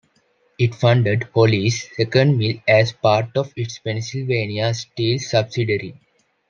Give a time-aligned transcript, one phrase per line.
[0.57, 5.95] It funded Holley's second mill as part of its Pennsylvania Steel subsidiary.